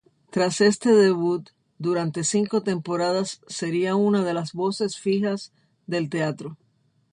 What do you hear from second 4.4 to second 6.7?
voces fijas del teatro.